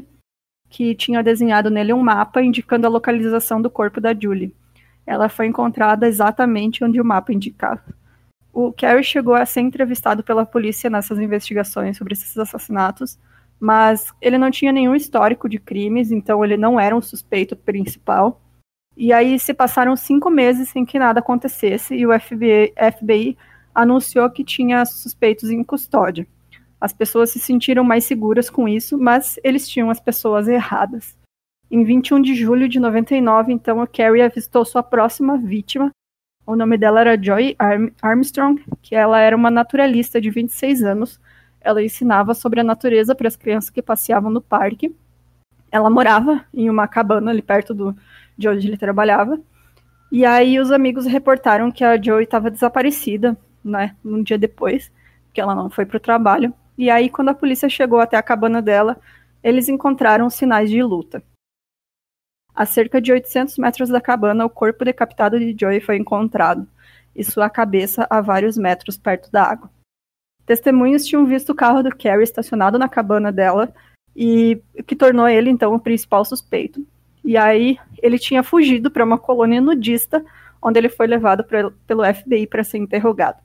que 0.70 0.94
tinha 0.94 1.24
desenhado 1.24 1.70
nele 1.70 1.92
um 1.92 2.00
mapa 2.00 2.40
indicando 2.40 2.86
a 2.86 2.90
localização 2.90 3.60
do 3.60 3.68
corpo 3.68 4.00
da 4.00 4.14
Julie. 4.14 4.54
Ela 5.04 5.28
foi 5.28 5.46
encontrada 5.46 6.06
exatamente 6.06 6.84
onde 6.84 7.00
o 7.00 7.04
mapa 7.04 7.32
indicava. 7.32 7.82
O 8.52 8.72
Carrie 8.72 9.02
chegou 9.02 9.34
a 9.34 9.44
ser 9.44 9.62
entrevistado 9.62 10.22
pela 10.22 10.46
polícia 10.46 10.88
nessas 10.88 11.18
investigações 11.18 11.96
sobre 11.96 12.12
esses 12.12 12.38
assassinatos, 12.38 13.18
mas 13.58 14.12
ele 14.22 14.38
não 14.38 14.52
tinha 14.52 14.70
nenhum 14.70 14.94
histórico 14.94 15.48
de 15.48 15.58
crimes, 15.58 16.12
então 16.12 16.44
ele 16.44 16.56
não 16.56 16.78
era 16.78 16.96
um 16.96 17.02
suspeito 17.02 17.56
principal. 17.56 18.40
E 18.96 19.12
aí 19.12 19.36
se 19.36 19.52
passaram 19.52 19.96
cinco 19.96 20.30
meses 20.30 20.68
sem 20.68 20.84
que 20.84 20.96
nada 20.96 21.18
acontecesse 21.18 21.96
e 21.96 22.06
o 22.06 22.20
FBI, 22.20 22.72
FBI 22.92 23.36
anunciou 23.74 24.30
que 24.30 24.44
tinha 24.44 24.86
suspeitos 24.86 25.50
em 25.50 25.64
custódia. 25.64 26.24
As 26.80 26.92
pessoas 26.92 27.30
se 27.30 27.38
sentiram 27.38 27.82
mais 27.84 28.04
seguras 28.04 28.50
com 28.50 28.68
isso, 28.68 28.98
mas 28.98 29.38
eles 29.42 29.68
tinham 29.68 29.90
as 29.90 30.00
pessoas 30.00 30.48
erradas. 30.48 31.16
Em 31.70 31.82
21 31.82 32.20
de 32.20 32.34
julho 32.34 32.68
de 32.68 32.78
99, 32.78 33.52
então, 33.52 33.80
a 33.80 33.86
Carrie 33.86 34.22
avistou 34.22 34.64
sua 34.64 34.82
próxima 34.82 35.36
vítima. 35.36 35.90
O 36.46 36.54
nome 36.54 36.76
dela 36.76 37.00
era 37.00 37.22
Joy 37.22 37.56
Armstrong, 38.02 38.62
que 38.82 38.94
ela 38.94 39.18
era 39.18 39.34
uma 39.34 39.50
naturalista 39.50 40.20
de 40.20 40.30
26 40.30 40.82
anos 40.82 41.20
ela 41.64 41.82
ensinava 41.82 42.34
sobre 42.34 42.60
a 42.60 42.64
natureza 42.64 43.14
para 43.14 43.26
as 43.26 43.34
crianças 43.34 43.70
que 43.70 43.80
passeavam 43.80 44.30
no 44.30 44.42
parque. 44.42 44.94
Ela 45.72 45.88
morava 45.88 46.44
em 46.52 46.68
uma 46.68 46.86
cabana 46.86 47.30
ali 47.30 47.40
perto 47.40 47.72
do, 47.72 47.96
de 48.36 48.46
onde 48.46 48.68
ele 48.68 48.76
trabalhava. 48.76 49.40
E 50.12 50.24
aí 50.24 50.60
os 50.60 50.70
amigos 50.70 51.06
reportaram 51.06 51.72
que 51.72 51.82
a 51.82 52.00
Joey 52.00 52.24
estava 52.24 52.50
desaparecida, 52.50 53.36
né, 53.64 53.96
um 54.04 54.22
dia 54.22 54.38
depois, 54.38 54.92
que 55.32 55.40
ela 55.40 55.54
não 55.54 55.70
foi 55.70 55.86
para 55.86 55.96
o 55.96 56.00
trabalho. 56.00 56.52
E 56.76 56.90
aí 56.90 57.08
quando 57.08 57.30
a 57.30 57.34
polícia 57.34 57.68
chegou 57.68 58.00
até 58.00 58.16
a 58.16 58.22
cabana 58.22 58.60
dela, 58.60 58.98
eles 59.42 59.68
encontraram 59.68 60.28
sinais 60.30 60.70
de 60.70 60.82
luta. 60.82 61.22
A 62.54 62.64
cerca 62.64 63.00
de 63.00 63.12
800 63.12 63.58
metros 63.58 63.88
da 63.88 64.00
cabana, 64.00 64.46
o 64.46 64.50
corpo 64.50 64.84
decapitado 64.84 65.38
de 65.38 65.56
Joey 65.58 65.80
foi 65.80 65.96
encontrado, 65.96 66.68
e 67.14 67.24
sua 67.24 67.50
cabeça 67.50 68.06
a 68.08 68.20
vários 68.20 68.56
metros 68.56 68.96
perto 68.96 69.30
da 69.30 69.42
água. 69.42 69.70
Testemunhas 70.46 71.06
tinham 71.06 71.24
visto 71.26 71.50
o 71.50 71.54
carro 71.54 71.82
do 71.82 71.90
Carrie 71.90 72.22
estacionado 72.22 72.78
na 72.78 72.88
cabana 72.88 73.32
dela 73.32 73.72
e 74.14 74.60
que 74.86 74.94
tornou 74.94 75.26
ele 75.26 75.50
então 75.50 75.74
o 75.74 75.80
principal 75.80 76.24
suspeito. 76.24 76.86
E 77.24 77.36
aí 77.36 77.78
ele 78.02 78.18
tinha 78.18 78.42
fugido 78.42 78.90
para 78.90 79.04
uma 79.04 79.18
colônia 79.18 79.60
nudista, 79.60 80.24
onde 80.60 80.78
ele 80.78 80.90
foi 80.90 81.06
levado 81.06 81.42
pra, 81.44 81.70
pelo 81.86 82.04
FBI 82.04 82.46
para 82.46 82.62
ser 82.62 82.78
interrogado. 82.78 83.38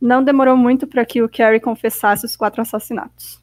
Não 0.00 0.22
demorou 0.22 0.56
muito 0.56 0.86
para 0.86 1.04
que 1.04 1.22
o 1.22 1.28
Carrie 1.28 1.60
confessasse 1.60 2.24
os 2.24 2.36
quatro 2.36 2.62
assassinatos. 2.62 3.42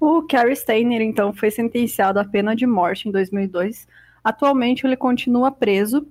O 0.00 0.22
Carrie 0.22 0.56
Steiner 0.56 1.02
então 1.02 1.32
foi 1.32 1.50
sentenciado 1.50 2.18
à 2.18 2.24
pena 2.24 2.56
de 2.56 2.66
morte 2.66 3.08
em 3.08 3.12
2002. 3.12 3.86
Atualmente 4.24 4.86
ele 4.86 4.96
continua 4.96 5.50
preso 5.50 6.06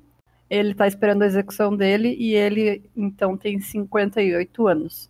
ele 0.50 0.72
está 0.72 0.88
esperando 0.88 1.22
a 1.22 1.28
execução 1.28 1.76
dele 1.76 2.16
e 2.20 2.34
ele 2.34 2.84
então 2.98 3.38
tem 3.38 3.60
58 3.60 4.68
anos. 4.68 5.10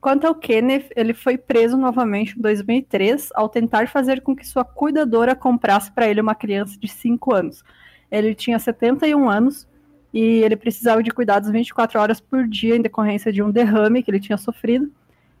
Quanto 0.00 0.28
ao 0.28 0.34
Kenneth, 0.34 0.90
ele 0.94 1.12
foi 1.12 1.36
preso 1.36 1.76
novamente 1.76 2.38
em 2.38 2.40
2003 2.40 3.30
ao 3.34 3.48
tentar 3.48 3.88
fazer 3.88 4.20
com 4.20 4.36
que 4.36 4.46
sua 4.46 4.64
cuidadora 4.64 5.34
comprasse 5.34 5.90
para 5.90 6.06
ele 6.06 6.20
uma 6.20 6.36
criança 6.36 6.78
de 6.78 6.86
5 6.86 7.34
anos. 7.34 7.64
Ele 8.08 8.32
tinha 8.34 8.58
71 8.60 9.28
anos 9.28 9.67
e 10.12 10.42
ele 10.42 10.56
precisava 10.56 11.02
de 11.02 11.10
cuidados 11.10 11.50
24 11.50 12.00
horas 12.00 12.20
por 12.20 12.46
dia 12.46 12.76
em 12.76 12.82
decorrência 12.82 13.32
de 13.32 13.42
um 13.42 13.50
derrame 13.50 14.02
que 14.02 14.10
ele 14.10 14.20
tinha 14.20 14.38
sofrido. 14.38 14.90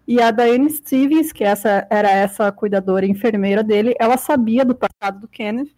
E 0.06 0.20
a 0.22 0.30
Diane 0.30 0.70
Stevens, 0.70 1.32
que 1.32 1.44
essa 1.44 1.86
era 1.90 2.10
essa 2.10 2.50
cuidadora 2.50 3.06
enfermeira 3.06 3.62
dele, 3.62 3.94
ela 3.98 4.16
sabia 4.16 4.64
do 4.64 4.74
passado 4.74 5.20
do 5.20 5.28
Kenneth 5.28 5.70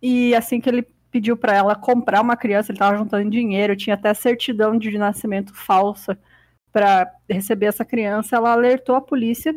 e 0.00 0.34
assim 0.34 0.60
que 0.60 0.68
ele 0.68 0.86
pediu 1.10 1.36
para 1.36 1.54
ela 1.54 1.74
comprar 1.74 2.22
uma 2.22 2.36
criança, 2.36 2.72
ele 2.72 2.76
estava 2.76 2.96
juntando 2.96 3.28
dinheiro, 3.28 3.76
tinha 3.76 3.94
até 3.94 4.14
certidão 4.14 4.78
de 4.78 4.96
nascimento 4.96 5.54
falsa 5.54 6.18
para 6.72 7.12
receber 7.28 7.66
essa 7.66 7.84
criança. 7.84 8.36
Ela 8.36 8.52
alertou 8.52 8.96
a 8.96 9.00
polícia 9.00 9.54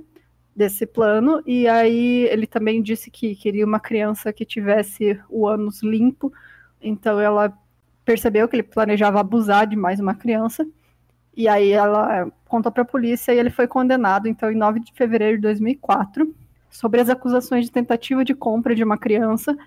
desse 0.55 0.85
plano 0.85 1.41
e 1.45 1.67
aí 1.67 2.27
ele 2.31 2.47
também 2.47 2.81
disse 2.81 3.11
que 3.11 3.35
queria 3.35 3.65
uma 3.65 3.79
criança 3.79 4.33
que 4.33 4.45
tivesse 4.45 5.19
o 5.29 5.47
ânus 5.47 5.81
limpo. 5.81 6.31
Então 6.81 7.19
ela 7.19 7.57
percebeu 8.05 8.47
que 8.47 8.55
ele 8.55 8.63
planejava 8.63 9.19
abusar 9.19 9.67
de 9.67 9.75
mais 9.75 9.99
uma 9.99 10.13
criança. 10.13 10.65
E 11.35 11.47
aí 11.47 11.71
ela 11.71 12.31
contou 12.47 12.71
para 12.71 12.83
a 12.83 12.85
polícia 12.85 13.33
e 13.33 13.37
ele 13.37 13.49
foi 13.49 13.67
condenado, 13.67 14.27
então, 14.27 14.49
em 14.49 14.55
9 14.55 14.79
de 14.79 14.93
fevereiro 14.93 15.35
de 15.35 15.41
2004, 15.41 16.33
sobre 16.69 17.01
as 17.01 17.09
acusações 17.09 17.65
de 17.65 17.71
tentativa 17.71 18.23
de 18.23 18.33
compra 18.33 18.73
de 18.73 18.83
uma 18.83 18.97
criança 18.97 19.57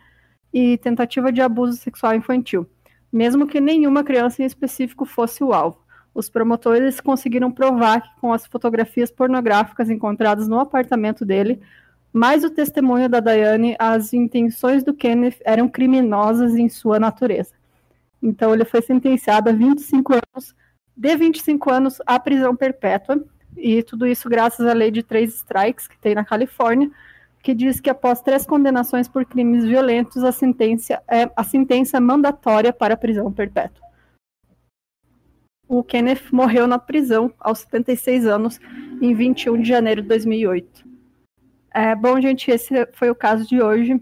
e 0.53 0.79
tentativa 0.79 1.31
de 1.31 1.43
abuso 1.43 1.77
sexual 1.77 2.15
infantil, 2.15 2.67
mesmo 3.13 3.47
que 3.47 3.61
nenhuma 3.61 4.03
criança 4.03 4.43
em 4.43 4.47
específico 4.47 5.05
fosse 5.05 5.45
o 5.45 5.53
alvo. 5.53 5.79
Os 6.15 6.31
promotores 6.31 7.01
conseguiram 7.01 7.51
provar 7.51 8.01
que, 8.01 8.21
com 8.21 8.33
as 8.33 8.47
fotografias 8.47 9.11
pornográficas 9.11 9.91
encontradas 9.91 10.49
no 10.49 10.59
apartamento 10.59 11.25
dele, 11.25 11.61
mais 12.13 12.45
o 12.45 12.51
testemunho 12.51 13.09
da 13.09 13.21
Diane, 13.21 13.77
as 13.79 14.15
intenções 14.15 14.83
do 14.83 14.95
Kenneth 14.95 15.37
eram 15.45 15.69
criminosas 15.69 16.57
em 16.57 16.69
sua 16.69 16.99
natureza. 16.99 17.58
Então, 18.23 18.53
ele 18.53 18.65
foi 18.65 18.83
sentenciado 18.83 19.51
a 19.51 19.53
25 19.53 20.15
anos 20.15 20.55
de 20.99 21.17
25 21.17 21.71
anos 21.71 21.99
à 22.05 22.19
prisão 22.19 22.57
perpétua, 22.57 23.25
e 23.57 23.85
tudo 23.85 24.05
isso 24.05 24.29
graças 24.29 24.67
à 24.67 24.73
lei 24.73 24.91
de 24.91 25.03
três 25.05 25.33
strikes 25.33 25.87
que 25.87 25.97
tem 25.97 26.13
na 26.13 26.25
Califórnia, 26.25 26.91
que 27.41 27.55
diz 27.55 27.81
que 27.81 27.89
após 27.89 28.21
três 28.21 28.45
condenações 28.45 29.07
por 29.07 29.25
crimes 29.25 29.65
violentos, 29.65 30.25
a 30.25 30.33
sentença 30.33 31.01
é, 31.09 31.31
a 31.37 31.45
sentença 31.45 31.97
é 31.97 32.01
mandatória 32.01 32.73
para 32.73 32.95
a 32.95 32.97
prisão 32.97 33.33
perpétua. 33.33 33.87
O 35.69 35.85
Kenneth 35.85 36.33
morreu 36.33 36.67
na 36.67 36.79
prisão 36.79 37.33
aos 37.39 37.61
76 37.61 38.27
anos, 38.27 38.59
em 39.01 39.15
21 39.15 39.63
de 39.63 39.69
janeiro 39.69 40.03
de 40.03 40.09
2008. 40.09 40.85
É, 41.73 41.95
bom, 41.95 42.21
gente, 42.21 42.51
esse 42.51 42.87
foi 42.93 43.09
o 43.09 43.15
caso 43.15 43.47
de 43.47 43.63
hoje. 43.63 44.01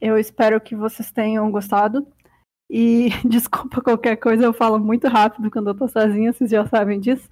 Eu 0.00 0.18
espero 0.18 0.60
que 0.60 0.74
vocês 0.74 1.12
tenham 1.12 1.50
gostado. 1.50 2.06
E 2.70 3.10
desculpa 3.28 3.82
qualquer 3.82 4.16
coisa, 4.16 4.44
eu 4.44 4.52
falo 4.52 4.78
muito 4.78 5.08
rápido 5.08 5.50
quando 5.50 5.70
eu 5.70 5.74
tô 5.74 5.88
sozinha, 5.88 6.32
vocês 6.32 6.50
já 6.50 6.64
sabem 6.66 7.00
disso. 7.00 7.28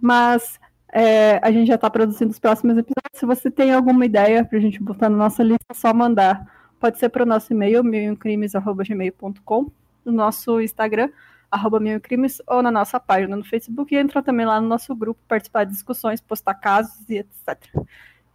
Mas 0.00 0.60
é, 0.92 1.40
a 1.42 1.50
gente 1.50 1.66
já 1.66 1.74
está 1.74 1.90
produzindo 1.90 2.30
os 2.30 2.38
próximos 2.38 2.78
episódios. 2.78 3.18
Se 3.18 3.26
você 3.26 3.50
tem 3.50 3.72
alguma 3.72 4.06
ideia 4.06 4.44
para 4.44 4.56
a 4.56 4.60
gente 4.60 4.80
botar 4.80 5.08
na 5.08 5.16
nossa 5.16 5.42
lista, 5.42 5.64
é 5.68 5.74
só 5.74 5.92
mandar. 5.92 6.46
Pode 6.78 6.98
ser 6.98 7.08
para 7.08 7.24
o 7.24 7.26
nosso 7.26 7.52
e-mail, 7.52 7.82
milcrimes.gmail.com, 7.82 9.72
no 10.04 10.12
nosso 10.12 10.60
Instagram, 10.60 11.10
arroba 11.50 11.80
milcrimes, 11.80 12.40
ou 12.46 12.62
na 12.62 12.70
nossa 12.70 13.00
página 13.00 13.36
no 13.36 13.44
Facebook, 13.44 13.92
e 13.92 13.98
entra 13.98 14.22
também 14.22 14.46
lá 14.46 14.60
no 14.60 14.68
nosso 14.68 14.94
grupo, 14.94 15.20
participar 15.26 15.64
de 15.64 15.72
discussões, 15.72 16.20
postar 16.20 16.54
casos 16.54 17.08
e 17.08 17.18
etc. 17.18 17.58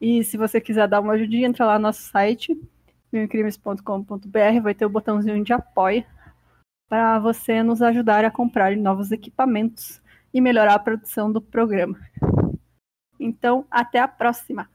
E 0.02 0.24
se 0.24 0.36
você 0.36 0.60
quiser 0.60 0.88
dar 0.88 1.00
uma 1.00 1.14
ajudinha, 1.14 1.48
entra 1.48 1.66
lá 1.66 1.78
no 1.78 1.84
nosso 1.84 2.02
site, 2.02 2.60
milcrimes.com.br, 3.12 4.62
vai 4.62 4.74
ter 4.74 4.86
o 4.86 4.90
botãozinho 4.90 5.44
de 5.44 5.54
apoio 5.54 6.06
para 6.88 7.20
você 7.20 7.62
nos 7.62 7.82
ajudar 7.82 8.26
a 8.26 8.32
comprar 8.32 8.76
novos 8.76 9.12
equipamentos 9.12 10.02
e 10.34 10.42
melhorar 10.42 10.76
a 10.76 10.80
produção 10.80 11.32
do 11.32 11.42
programa. 11.42 12.00
Então, 13.20 13.66
até 13.70 14.00
a 14.00 14.08
próxima! 14.08 14.70